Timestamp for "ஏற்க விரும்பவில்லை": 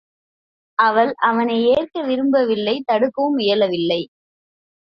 1.67-2.75